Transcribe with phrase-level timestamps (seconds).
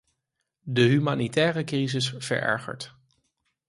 [0.63, 2.95] De humanitaire crisis verergert.